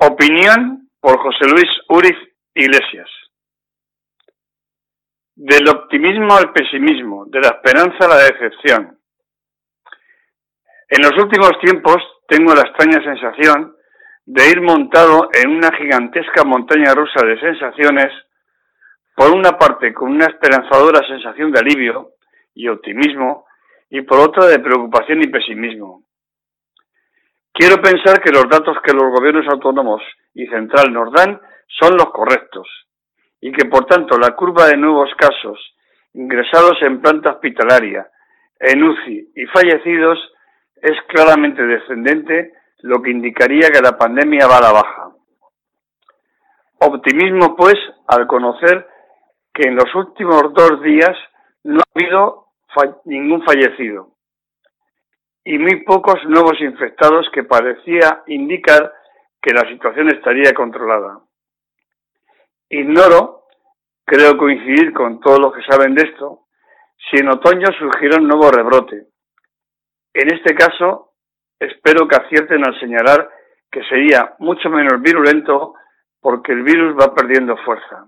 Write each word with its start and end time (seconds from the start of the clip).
Opinión 0.00 0.88
por 1.00 1.18
José 1.18 1.50
Luis 1.50 1.68
Uriz 1.88 2.16
Iglesias. 2.54 3.08
Del 5.34 5.68
optimismo 5.68 6.36
al 6.36 6.52
pesimismo, 6.52 7.26
de 7.26 7.40
la 7.40 7.48
esperanza 7.48 8.04
a 8.04 8.08
la 8.08 8.22
decepción. 8.22 8.96
En 10.88 11.02
los 11.02 11.12
últimos 11.20 11.50
tiempos 11.60 11.96
tengo 12.28 12.54
la 12.54 12.60
extraña 12.60 13.02
sensación 13.02 13.74
de 14.24 14.48
ir 14.48 14.60
montado 14.60 15.30
en 15.32 15.50
una 15.50 15.72
gigantesca 15.76 16.44
montaña 16.44 16.94
rusa 16.94 17.26
de 17.26 17.40
sensaciones, 17.40 18.12
por 19.16 19.34
una 19.34 19.58
parte 19.58 19.92
con 19.92 20.12
una 20.12 20.26
esperanzadora 20.26 21.04
sensación 21.08 21.50
de 21.50 21.58
alivio 21.58 22.12
y 22.54 22.68
optimismo, 22.68 23.46
y 23.90 24.02
por 24.02 24.20
otra 24.20 24.46
de 24.46 24.60
preocupación 24.60 25.22
y 25.22 25.26
pesimismo. 25.26 26.04
Quiero 27.58 27.82
pensar 27.82 28.20
que 28.20 28.30
los 28.30 28.48
datos 28.48 28.76
que 28.84 28.92
los 28.92 29.10
gobiernos 29.10 29.44
autónomos 29.48 30.00
y 30.32 30.46
central 30.46 30.92
nos 30.92 31.12
dan 31.12 31.40
son 31.80 31.96
los 31.96 32.10
correctos 32.12 32.68
y 33.40 33.50
que 33.50 33.64
por 33.64 33.84
tanto 33.84 34.16
la 34.16 34.36
curva 34.36 34.66
de 34.66 34.76
nuevos 34.76 35.10
casos 35.18 35.58
ingresados 36.14 36.80
en 36.82 37.00
planta 37.00 37.32
hospitalaria, 37.32 38.08
en 38.60 38.84
UCI 38.84 39.32
y 39.34 39.46
fallecidos 39.46 40.20
es 40.76 40.92
claramente 41.08 41.60
descendente, 41.64 42.52
lo 42.82 43.02
que 43.02 43.10
indicaría 43.10 43.70
que 43.70 43.82
la 43.82 43.98
pandemia 43.98 44.46
va 44.46 44.58
a 44.58 44.62
la 44.62 44.72
baja. 44.72 45.10
Optimismo, 46.78 47.56
pues, 47.56 47.74
al 48.06 48.28
conocer 48.28 48.86
que 49.52 49.66
en 49.66 49.74
los 49.74 49.92
últimos 49.96 50.54
dos 50.54 50.80
días 50.82 51.16
no 51.64 51.80
ha 51.80 51.90
habido 51.92 52.46
ningún 53.04 53.42
fallecido 53.42 54.17
y 55.48 55.58
muy 55.58 55.76
pocos 55.76 56.22
nuevos 56.26 56.60
infectados 56.60 57.26
que 57.32 57.42
parecía 57.42 58.22
indicar 58.26 58.92
que 59.40 59.54
la 59.54 59.66
situación 59.66 60.08
estaría 60.08 60.52
controlada. 60.52 61.20
Ignoro, 62.68 63.44
creo 64.04 64.36
coincidir 64.36 64.92
con 64.92 65.20
todos 65.20 65.38
los 65.38 65.54
que 65.54 65.62
saben 65.62 65.94
de 65.94 66.02
esto, 66.02 66.48
si 66.98 67.22
en 67.22 67.30
otoño 67.30 67.66
surgiera 67.78 68.18
un 68.18 68.28
nuevo 68.28 68.50
rebrote. 68.50 69.06
En 70.12 70.34
este 70.34 70.54
caso, 70.54 71.14
espero 71.58 72.06
que 72.06 72.16
acierten 72.16 72.66
al 72.66 72.78
señalar 72.78 73.30
que 73.72 73.82
sería 73.84 74.34
mucho 74.40 74.68
menos 74.68 75.00
virulento 75.00 75.72
porque 76.20 76.52
el 76.52 76.62
virus 76.62 76.94
va 76.94 77.14
perdiendo 77.14 77.56
fuerza. 77.64 78.04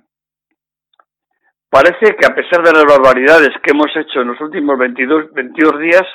Parece 1.71 2.17
que 2.17 2.27
a 2.27 2.35
pesar 2.35 2.63
de 2.63 2.73
las 2.73 2.85
barbaridades 2.85 3.57
que 3.63 3.71
hemos 3.71 3.97
hecho 3.97 4.21
en 4.21 4.29
los 4.29 4.41
últimos 4.43 4.77
22, 4.77 5.33
22 5.33 5.79
días, 5.81 6.07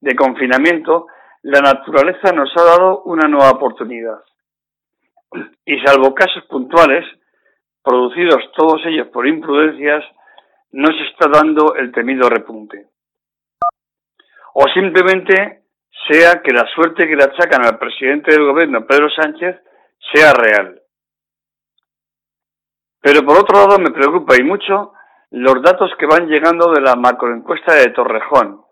de 0.00 0.14
confinamiento, 0.14 1.06
la 1.42 1.60
naturaleza 1.60 2.32
nos 2.32 2.50
ha 2.56 2.64
dado 2.64 3.02
una 3.02 3.28
nueva 3.28 3.50
oportunidad. 3.50 4.18
Y 5.64 5.78
salvo 5.80 6.14
casos 6.14 6.44
puntuales, 6.44 7.04
producidos 7.82 8.50
todos 8.56 8.80
ellos 8.86 9.08
por 9.08 9.26
imprudencias, 9.26 10.04
no 10.72 10.88
se 10.88 11.04
está 11.04 11.28
dando 11.32 11.74
el 11.76 11.92
temido 11.92 12.28
repunte. 12.28 12.88
O 14.54 14.64
simplemente 14.74 15.62
sea 16.08 16.42
que 16.42 16.52
la 16.52 16.66
suerte 16.74 17.06
que 17.06 17.16
le 17.16 17.24
achacan 17.24 17.64
al 17.64 17.78
presidente 17.78 18.32
del 18.32 18.44
gobierno, 18.44 18.86
Pedro 18.86 19.08
Sánchez, 19.10 19.56
sea 20.12 20.32
real. 20.32 20.80
Pero 23.00 23.22
por 23.24 23.38
otro 23.38 23.56
lado 23.56 23.78
me 23.78 23.92
preocupa 23.92 24.34
y 24.36 24.42
mucho 24.42 24.92
los 25.30 25.62
datos 25.62 25.90
que 25.98 26.06
van 26.06 26.26
llegando 26.26 26.72
de 26.72 26.80
la 26.80 26.96
macroencuesta 26.96 27.74
de 27.74 27.90
Torrejón, 27.90 28.65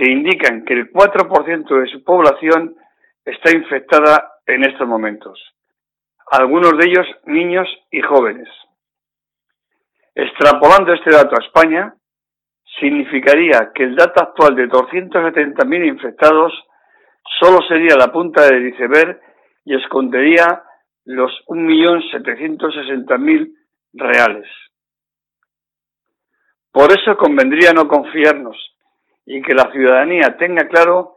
que 0.00 0.10
indican 0.10 0.64
que 0.64 0.72
el 0.72 0.90
4% 0.90 1.82
de 1.82 1.90
su 1.90 2.02
población 2.02 2.74
está 3.22 3.54
infectada 3.54 4.32
en 4.46 4.64
estos 4.64 4.88
momentos, 4.88 5.38
algunos 6.30 6.78
de 6.78 6.88
ellos 6.88 7.06
niños 7.26 7.68
y 7.90 8.00
jóvenes. 8.00 8.48
Extrapolando 10.14 10.94
este 10.94 11.10
dato 11.10 11.36
a 11.36 11.44
España, 11.44 11.94
significaría 12.80 13.72
que 13.74 13.82
el 13.82 13.94
dato 13.94 14.22
actual 14.22 14.56
de 14.56 14.70
270.000 14.70 15.86
infectados 15.86 16.54
solo 17.38 17.58
sería 17.68 17.94
la 17.94 18.10
punta 18.10 18.46
del 18.46 18.68
iceberg 18.68 19.20
y 19.66 19.74
escondería 19.74 20.62
los 21.04 21.30
1.760.000 21.46 23.54
reales. 23.92 24.48
Por 26.72 26.90
eso 26.90 27.18
convendría 27.18 27.74
no 27.74 27.86
confiarnos 27.86 28.56
y 29.32 29.40
que 29.42 29.54
la 29.54 29.70
ciudadanía 29.70 30.36
tenga 30.36 30.66
claro 30.66 31.14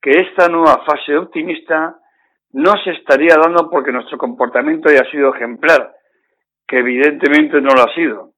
que 0.00 0.10
esta 0.10 0.48
nueva 0.48 0.82
fase 0.84 1.16
optimista 1.16 1.96
no 2.50 2.72
se 2.82 2.90
estaría 2.90 3.36
dando 3.36 3.70
porque 3.70 3.92
nuestro 3.92 4.18
comportamiento 4.18 4.88
haya 4.88 5.08
sido 5.12 5.32
ejemplar, 5.32 5.94
que 6.66 6.80
evidentemente 6.80 7.60
no 7.60 7.68
lo 7.72 7.82
ha 7.82 7.94
sido, 7.94 8.32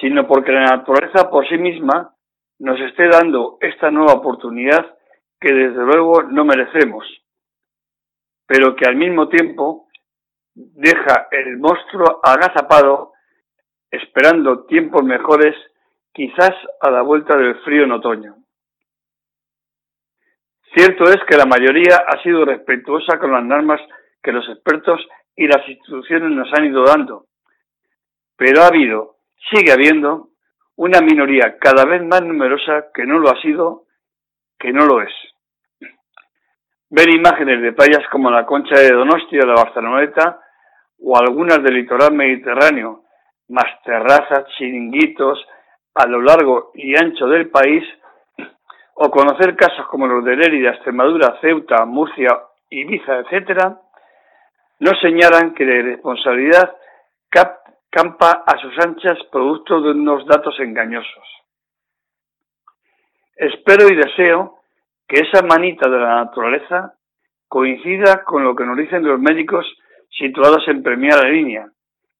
sino 0.00 0.26
porque 0.26 0.50
la 0.50 0.64
naturaleza 0.64 1.30
por 1.30 1.48
sí 1.48 1.56
misma 1.56 2.16
nos 2.58 2.80
esté 2.80 3.06
dando 3.06 3.58
esta 3.60 3.92
nueva 3.92 4.14
oportunidad 4.14 4.96
que 5.40 5.54
desde 5.54 5.84
luego 5.84 6.24
no 6.24 6.44
merecemos, 6.44 7.04
pero 8.44 8.74
que 8.74 8.88
al 8.88 8.96
mismo 8.96 9.28
tiempo 9.28 9.86
deja 10.52 11.28
el 11.30 11.58
monstruo 11.58 12.18
agazapado 12.24 13.12
esperando 13.88 14.64
tiempos 14.64 15.04
mejores 15.04 15.54
quizás 16.16 16.54
a 16.80 16.90
la 16.90 17.02
vuelta 17.02 17.36
del 17.36 17.56
frío 17.56 17.84
en 17.84 17.92
otoño. 17.92 18.36
Cierto 20.74 21.04
es 21.04 21.18
que 21.28 21.36
la 21.36 21.44
mayoría 21.44 22.04
ha 22.06 22.22
sido 22.22 22.42
respetuosa 22.46 23.18
con 23.18 23.32
las 23.32 23.44
normas 23.44 23.82
que 24.22 24.32
los 24.32 24.48
expertos 24.48 24.98
y 25.36 25.46
las 25.46 25.68
instituciones 25.68 26.30
nos 26.30 26.48
han 26.54 26.64
ido 26.64 26.84
dando, 26.84 27.26
pero 28.34 28.62
ha 28.62 28.68
habido, 28.68 29.16
sigue 29.50 29.72
habiendo, 29.72 30.30
una 30.76 31.02
minoría 31.02 31.58
cada 31.58 31.84
vez 31.84 32.02
más 32.02 32.22
numerosa 32.22 32.86
que 32.94 33.04
no 33.04 33.18
lo 33.18 33.28
ha 33.28 33.40
sido, 33.42 33.84
que 34.58 34.72
no 34.72 34.86
lo 34.86 35.02
es. 35.02 35.12
Ver 36.88 37.10
imágenes 37.14 37.60
de 37.60 37.72
playas 37.72 38.08
como 38.10 38.30
la 38.30 38.46
Concha 38.46 38.80
de 38.80 38.90
Donostia 38.90 39.40
de 39.40 39.46
la 39.46 39.54
Barceloneta 39.54 40.40
o 40.98 41.18
algunas 41.18 41.62
del 41.62 41.74
litoral 41.74 42.14
mediterráneo, 42.14 43.04
más 43.48 43.82
terrazas, 43.84 44.46
chiringuitos, 44.56 45.46
a 45.96 46.06
lo 46.06 46.20
largo 46.20 46.72
y 46.74 46.94
ancho 46.94 47.26
del 47.26 47.48
país, 47.48 47.82
o 48.94 49.10
conocer 49.10 49.56
casos 49.56 49.86
como 49.88 50.06
los 50.06 50.24
de 50.24 50.36
Lérida, 50.36 50.70
Extremadura, 50.70 51.38
Ceuta, 51.40 51.84
Murcia, 51.84 52.38
Ibiza, 52.70 53.18
etcétera, 53.18 53.80
no 54.80 54.90
señalan 55.00 55.54
que 55.54 55.64
la 55.64 55.82
responsabilidad 55.82 56.76
campa 57.90 58.44
a 58.46 58.58
sus 58.58 58.78
anchas 58.84 59.18
producto 59.30 59.80
de 59.80 59.90
unos 59.92 60.26
datos 60.26 60.58
engañosos. 60.60 61.24
Espero 63.34 63.88
y 63.88 63.96
deseo 63.96 64.60
que 65.08 65.20
esa 65.20 65.42
manita 65.46 65.88
de 65.88 65.98
la 65.98 66.24
naturaleza 66.24 66.94
coincida 67.48 68.22
con 68.24 68.44
lo 68.44 68.54
que 68.54 68.64
nos 68.64 68.76
dicen 68.76 69.04
los 69.04 69.20
médicos 69.20 69.66
situados 70.10 70.66
en 70.68 70.82
primera 70.82 71.28
línea, 71.28 71.68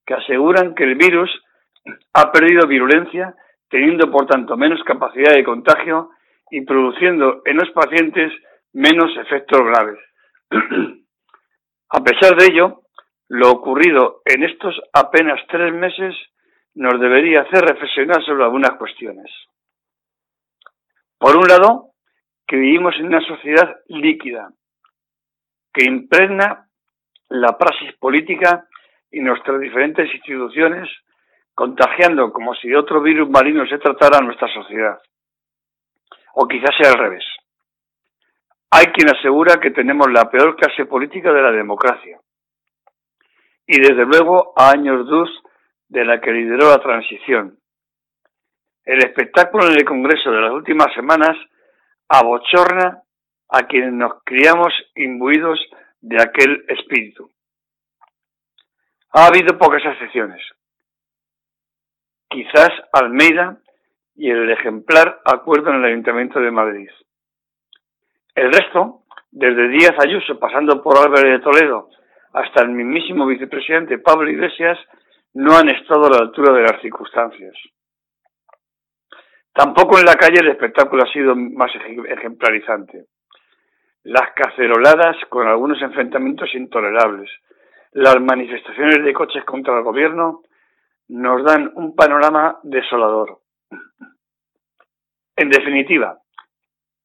que 0.06 0.14
aseguran 0.14 0.74
que 0.74 0.84
el 0.84 0.94
virus 0.94 1.30
ha 2.12 2.30
perdido 2.32 2.66
virulencia 2.66 3.34
teniendo 3.76 4.10
por 4.10 4.26
tanto 4.26 4.56
menos 4.56 4.82
capacidad 4.84 5.34
de 5.34 5.44
contagio 5.44 6.08
y 6.50 6.62
produciendo 6.62 7.42
en 7.44 7.58
los 7.58 7.70
pacientes 7.72 8.32
menos 8.72 9.14
efectos 9.18 9.60
graves. 9.60 9.98
A 11.90 12.02
pesar 12.02 12.38
de 12.38 12.46
ello, 12.46 12.84
lo 13.28 13.50
ocurrido 13.50 14.22
en 14.24 14.44
estos 14.44 14.80
apenas 14.94 15.38
tres 15.48 15.74
meses 15.74 16.14
nos 16.74 16.98
debería 16.98 17.42
hacer 17.42 17.66
reflexionar 17.66 18.24
sobre 18.24 18.44
algunas 18.44 18.78
cuestiones. 18.78 19.30
Por 21.18 21.36
un 21.36 21.46
lado, 21.46 21.90
que 22.46 22.56
vivimos 22.56 22.94
en 22.96 23.08
una 23.08 23.20
sociedad 23.26 23.76
líquida, 23.88 24.48
que 25.74 25.84
impregna 25.84 26.66
la 27.28 27.58
praxis 27.58 27.94
política 27.98 28.66
y 29.10 29.20
nuestras 29.20 29.60
diferentes 29.60 30.10
instituciones 30.14 30.88
contagiando 31.56 32.30
como 32.34 32.54
si 32.54 32.72
otro 32.74 33.00
virus 33.00 33.30
marino 33.30 33.66
se 33.66 33.78
tratara 33.78 34.20
nuestra 34.20 34.46
sociedad. 34.52 35.00
O 36.34 36.46
quizás 36.46 36.70
sea 36.78 36.92
al 36.92 36.98
revés. 36.98 37.24
Hay 38.70 38.86
quien 38.88 39.08
asegura 39.08 39.56
que 39.56 39.70
tenemos 39.70 40.06
la 40.12 40.28
peor 40.30 40.54
clase 40.54 40.84
política 40.84 41.32
de 41.32 41.40
la 41.40 41.50
democracia. 41.50 42.20
Y 43.66 43.80
desde 43.80 44.04
luego 44.04 44.52
a 44.54 44.70
años 44.70 45.06
luz 45.06 45.30
de 45.88 46.04
la 46.04 46.20
que 46.20 46.30
lideró 46.30 46.68
la 46.68 46.78
transición. 46.78 47.58
El 48.84 48.98
espectáculo 48.98 49.66
en 49.66 49.78
el 49.78 49.84
Congreso 49.86 50.30
de 50.30 50.42
las 50.42 50.52
últimas 50.52 50.92
semanas 50.94 51.38
abochorna 52.06 53.02
a 53.48 53.66
quienes 53.66 53.94
nos 53.94 54.22
criamos 54.24 54.74
imbuidos 54.94 55.58
de 56.02 56.20
aquel 56.20 56.66
espíritu. 56.68 57.30
Ha 59.12 59.28
habido 59.28 59.56
pocas 59.56 59.82
excepciones 59.86 60.42
quizás 62.28 62.70
Almeida 62.92 63.58
y 64.14 64.30
el 64.30 64.50
ejemplar 64.50 65.20
acuerdo 65.24 65.70
en 65.70 65.76
el 65.76 65.84
Ayuntamiento 65.84 66.40
de 66.40 66.50
Madrid. 66.50 66.88
El 68.34 68.52
resto 68.52 69.02
desde 69.30 69.68
Díaz 69.68 69.94
Ayuso, 69.98 70.38
pasando 70.38 70.82
por 70.82 70.96
Álvarez 70.98 71.38
de 71.38 71.44
Toledo, 71.44 71.90
hasta 72.32 72.62
el 72.62 72.70
mismísimo 72.70 73.26
vicepresidente 73.26 73.98
Pablo 73.98 74.30
Iglesias, 74.30 74.78
no 75.34 75.56
han 75.56 75.68
estado 75.68 76.06
a 76.06 76.10
la 76.10 76.18
altura 76.18 76.52
de 76.54 76.62
las 76.62 76.80
circunstancias. 76.80 77.54
Tampoco 79.52 79.98
en 79.98 80.04
la 80.04 80.16
calle 80.16 80.40
el 80.40 80.48
espectáculo 80.48 81.02
ha 81.02 81.12
sido 81.12 81.34
más 81.34 81.70
ejemplarizante. 81.74 83.06
Las 84.04 84.32
caceroladas 84.34 85.16
con 85.28 85.48
algunos 85.48 85.80
enfrentamientos 85.82 86.54
intolerables, 86.54 87.30
las 87.92 88.20
manifestaciones 88.20 89.02
de 89.02 89.12
coches 89.14 89.44
contra 89.44 89.76
el 89.78 89.82
gobierno 89.82 90.42
nos 91.08 91.44
dan 91.44 91.72
un 91.74 91.94
panorama 91.94 92.58
desolador. 92.62 93.40
En 95.36 95.50
definitiva, 95.50 96.18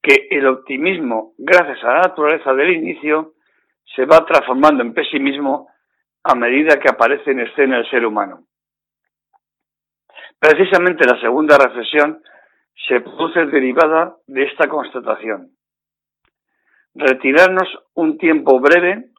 que 0.02 0.28
el 0.32 0.48
optimismo, 0.48 1.34
gracias 1.38 1.84
a 1.84 1.94
la 1.94 2.02
naturaleza 2.02 2.54
del 2.54 2.72
inicio, 2.72 3.34
se 3.96 4.06
va 4.06 4.26
transformando 4.26 4.82
en 4.84 4.94
pesimismo 4.94 5.68
a 6.24 6.36
medida 6.36 6.80
que 6.80 6.90
aparece 6.90 7.32
en 7.32 7.42
escena 7.42 7.78
el 7.78 7.90
ser 7.90 8.06
humano. 8.06 8.46
Precisamente 10.40 11.06
la 11.06 11.20
segunda 11.20 11.58
reflexión 11.58 12.22
se 12.88 13.02
produce 13.02 13.46
derivada 13.46 14.16
de 14.26 14.44
esta 14.44 14.68
constatación. 14.68 15.52
Retirarnos 16.96 17.68
un 17.94 18.18
tiempo 18.18 18.60
breve 18.60 19.12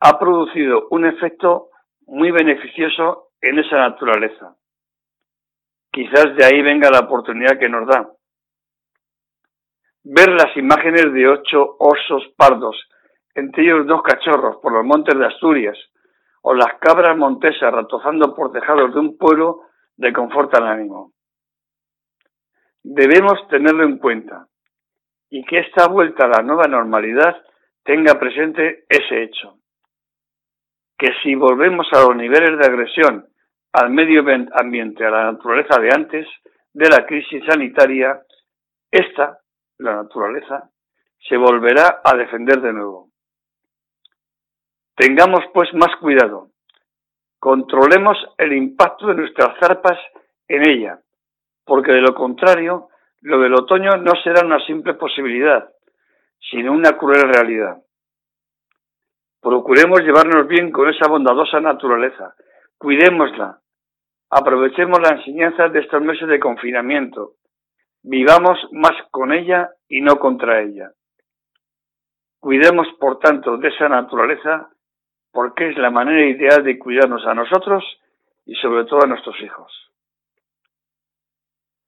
ha 0.00 0.18
producido 0.18 0.88
un 0.90 1.06
efecto 1.06 1.70
muy 2.06 2.30
beneficioso 2.30 3.31
en 3.42 3.58
esa 3.58 3.76
naturaleza. 3.76 4.56
Quizás 5.90 6.34
de 6.36 6.44
ahí 6.44 6.62
venga 6.62 6.90
la 6.90 7.00
oportunidad 7.00 7.58
que 7.58 7.68
nos 7.68 7.86
da. 7.86 8.08
Ver 10.04 10.30
las 10.30 10.56
imágenes 10.56 11.12
de 11.12 11.28
ocho 11.28 11.76
osos 11.78 12.32
pardos, 12.36 12.76
entre 13.34 13.64
ellos 13.64 13.86
dos 13.86 14.02
cachorros, 14.02 14.56
por 14.62 14.72
los 14.72 14.84
montes 14.84 15.18
de 15.18 15.26
Asturias, 15.26 15.76
o 16.42 16.54
las 16.54 16.78
cabras 16.80 17.16
montesas 17.16 17.72
ratozando 17.72 18.34
por 18.34 18.52
tejados 18.52 18.94
de 18.94 19.00
un 19.00 19.18
pueblo 19.18 19.62
de 19.96 20.12
confort 20.12 20.54
al 20.54 20.66
ánimo. 20.66 21.12
Debemos 22.82 23.46
tenerlo 23.48 23.84
en 23.84 23.98
cuenta 23.98 24.48
y 25.30 25.44
que 25.44 25.60
esta 25.60 25.86
vuelta 25.88 26.24
a 26.24 26.28
la 26.28 26.42
nueva 26.42 26.64
normalidad 26.64 27.36
tenga 27.84 28.18
presente 28.18 28.84
ese 28.88 29.22
hecho. 29.22 29.58
Que 30.98 31.10
si 31.22 31.34
volvemos 31.34 31.86
a 31.92 32.00
los 32.00 32.16
niveles 32.16 32.58
de 32.58 32.66
agresión 32.66 33.31
al 33.72 33.90
medio 33.90 34.22
ambiente, 34.52 35.04
a 35.04 35.10
la 35.10 35.32
naturaleza 35.32 35.80
de 35.80 35.90
antes 35.92 36.26
de 36.72 36.88
la 36.88 37.06
crisis 37.06 37.42
sanitaria, 37.46 38.20
esta, 38.90 39.38
la 39.78 39.96
naturaleza, 39.96 40.70
se 41.28 41.36
volverá 41.36 42.00
a 42.04 42.14
defender 42.14 42.60
de 42.60 42.72
nuevo. 42.72 43.08
Tengamos 44.94 45.40
pues 45.54 45.72
más 45.74 45.94
cuidado. 45.96 46.48
Controlemos 47.38 48.16
el 48.38 48.52
impacto 48.52 49.06
de 49.08 49.14
nuestras 49.14 49.58
zarpas 49.58 49.98
en 50.48 50.68
ella, 50.68 50.98
porque 51.64 51.92
de 51.92 52.02
lo 52.02 52.14
contrario, 52.14 52.88
lo 53.22 53.40
del 53.40 53.54
otoño 53.54 53.96
no 53.96 54.12
será 54.22 54.44
una 54.44 54.64
simple 54.66 54.94
posibilidad, 54.94 55.70
sino 56.50 56.72
una 56.72 56.96
cruel 56.98 57.22
realidad. 57.22 57.78
Procuremos 59.40 60.00
llevarnos 60.02 60.46
bien 60.46 60.70
con 60.70 60.88
esa 60.88 61.08
bondadosa 61.08 61.60
naturaleza, 61.60 62.34
cuidémosla, 62.78 63.61
aprovechemos 64.32 64.98
la 64.98 65.16
enseñanza 65.18 65.68
de 65.68 65.80
estos 65.80 66.00
meses 66.00 66.26
de 66.26 66.40
confinamiento, 66.40 67.34
vivamos 68.02 68.58
más 68.72 68.92
con 69.10 69.30
ella 69.30 69.68
y 69.88 70.00
no 70.00 70.18
contra 70.18 70.62
ella. 70.62 70.90
Cuidemos, 72.40 72.88
por 72.98 73.18
tanto, 73.18 73.58
de 73.58 73.68
esa 73.68 73.90
naturaleza 73.90 74.70
porque 75.32 75.68
es 75.68 75.76
la 75.76 75.90
manera 75.90 76.26
ideal 76.26 76.64
de 76.64 76.78
cuidarnos 76.78 77.26
a 77.26 77.34
nosotros 77.34 77.84
y 78.46 78.54
sobre 78.54 78.86
todo 78.86 79.04
a 79.04 79.06
nuestros 79.06 79.38
hijos. 79.42 79.70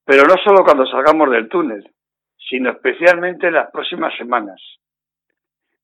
Pero 0.04 0.24
no 0.24 0.34
solo 0.44 0.64
cuando 0.64 0.84
salgamos 0.86 1.30
del 1.30 1.48
túnel, 1.48 1.94
sino 2.36 2.70
especialmente 2.70 3.46
en 3.46 3.54
las 3.54 3.70
próximas 3.70 4.14
semanas. 4.18 4.60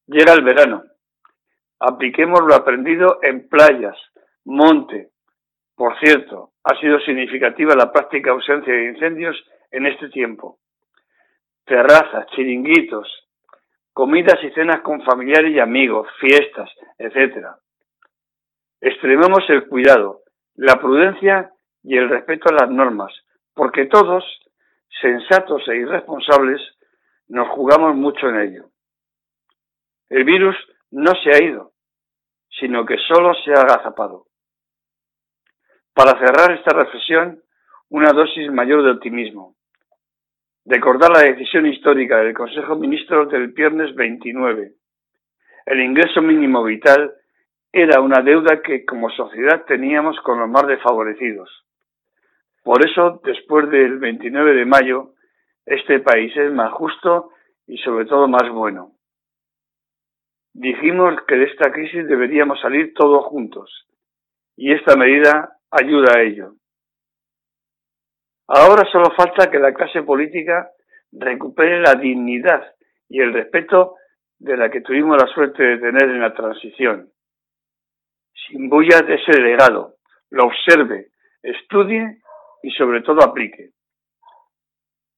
Llega 0.07 0.35
el 0.35 0.45
verano. 0.45 0.83
Apliquemos 1.79 2.41
lo 2.47 2.55
aprendido 2.55 3.19
en 3.23 3.49
playas, 3.49 3.97
monte. 4.45 5.09
Por 5.75 5.99
cierto, 6.01 6.50
ha 6.65 6.75
sido 6.81 7.01
significativa 7.01 7.75
la 7.75 7.93
práctica 7.93 8.31
ausencia 8.31 8.73
de 8.73 8.91
incendios 8.91 9.37
en 9.71 9.87
este 9.87 10.09
tiempo. 10.09 10.59
Terrazas, 11.65 12.27
chiringuitos, 12.35 13.09
comidas 13.93 14.43
y 14.43 14.51
cenas 14.51 14.81
con 14.81 15.03
familiares 15.03 15.53
y 15.53 15.61
amigos, 15.61 16.09
fiestas, 16.21 16.71
etc. 16.99 17.47
Extrememos 18.81 19.49
el 19.49 19.67
cuidado, 19.69 20.21
la 20.57 20.77
prudencia 20.77 21.51
y 21.83 21.97
el 21.97 22.09
respeto 22.09 22.51
a 22.51 22.63
las 22.65 22.71
normas, 22.71 23.13
porque 23.55 23.87
todos, 23.87 24.25
sensatos 25.01 25.67
e 25.69 25.77
irresponsables, 25.77 26.61
nos 27.29 27.49
jugamos 27.49 27.95
mucho 27.95 28.29
en 28.29 28.41
ello. 28.41 28.65
El 30.09 30.25
virus 30.25 30.57
no 30.91 31.13
se 31.23 31.31
ha 31.31 31.43
ido, 31.43 31.73
sino 32.59 32.85
que 32.85 32.97
solo 32.99 33.33
se 33.45 33.53
ha 33.53 33.63
agazapado. 33.63 34.27
Para 35.95 36.19
cerrar 36.19 36.53
esta 36.53 36.73
reflexión, 36.77 37.43
una 37.89 38.13
dosis 38.13 38.51
mayor 38.51 38.83
de 38.83 38.93
optimismo 38.93 39.57
recordar 40.65 41.11
la 41.11 41.23
decisión 41.23 41.67
histórica 41.67 42.19
del 42.19 42.35
Consejo 42.35 42.75
de 42.75 42.81
Ministros 42.81 43.31
del 43.31 43.49
viernes 43.49 43.95
29. 43.95 44.73
El 45.67 45.81
ingreso 45.81 46.23
mínimo 46.23 46.63
vital 46.63 47.13
era 47.73 48.01
una 48.01 48.23
deuda 48.23 48.63
que 48.63 48.85
como 48.85 49.11
sociedad 49.11 49.65
teníamos 49.67 50.21
con 50.21 50.39
los 50.39 50.49
más 50.49 50.67
desfavorecidos. 50.67 51.51
Por 52.63 52.87
eso, 52.87 53.21
después 53.25 53.71
del 53.71 53.99
29 53.99 54.55
de 54.55 54.65
mayo, 54.65 55.15
este 55.67 56.01
país 56.01 56.37
es 56.37 56.53
más 56.53 56.73
justo 56.73 57.31
y 57.67 57.79
sobre 57.79 58.05
todo 58.05 58.29
más 58.29 58.49
bueno. 58.51 58.93
Dijimos 60.53 61.15
que 61.27 61.37
de 61.37 61.45
esta 61.45 61.73
crisis 61.73 62.07
deberíamos 62.07 62.61
salir 62.61 62.93
todos 62.95 63.25
juntos 63.25 63.87
y 64.57 64.73
esta 64.73 64.97
medida 64.97 65.57
ayuda 65.71 66.17
a 66.17 66.23
ello. 66.23 66.55
Ahora 68.49 68.85
solo 68.91 69.13
falta 69.17 69.51
que 69.51 69.59
la 69.59 69.73
clase 69.73 70.03
política 70.03 70.71
recupere 71.13 71.81
la 71.81 71.95
dignidad 71.95 72.75
y 73.09 73.21
el 73.21 73.33
respeto 73.33 73.97
de 74.39 74.57
la 74.57 74.71
que 74.71 74.81
tuvimos 74.81 75.17
la 75.17 75.29
suerte 75.29 75.63
de 75.63 75.79
tener 75.79 76.05
en 76.05 76.21
la 76.21 76.35
transición. 76.35 77.11
Sin 78.49 78.69
bulla 78.69 79.03
de 79.03 79.15
ese 79.15 79.41
legado, 79.41 79.97
lo 80.31 80.47
observe, 80.47 81.11
estudie 81.43 82.23
y 82.63 82.71
sobre 82.73 83.03
todo 83.03 83.23
aplique. 83.23 83.71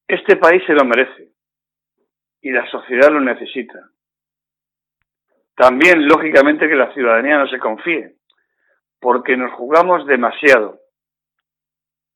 Este 0.07 0.37
país 0.37 0.63
se 0.67 0.75
lo 0.75 0.85
merece 0.85 1.31
y 2.43 2.51
la 2.51 2.69
sociedad 2.71 3.11
lo 3.11 3.21
necesita. 3.21 3.79
También, 5.55 6.07
lógicamente, 6.07 6.69
que 6.69 6.75
la 6.75 6.93
ciudadanía 6.93 7.39
no 7.39 7.47
se 7.47 7.59
confíe, 7.59 8.17
porque 9.03 9.37
nos 9.37 9.53
jugamos 9.55 10.07
demasiado 10.07 10.79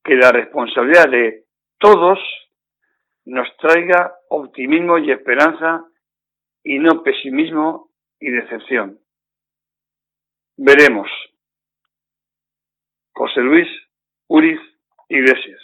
que 0.04 0.14
la 0.14 0.30
responsabilidad 0.30 1.10
de 1.10 1.44
todos 1.78 2.18
nos 3.24 3.48
traiga 3.56 4.14
optimismo 4.30 4.96
y 4.98 5.10
esperanza 5.10 5.84
y 6.62 6.78
no 6.78 7.02
pesimismo 7.02 7.90
y 8.20 8.30
decepción. 8.30 9.00
Veremos. 10.56 11.10
José 13.12 13.40
Luis 13.40 13.68
Uriz 14.28 14.60
Iglesias. 15.08 15.60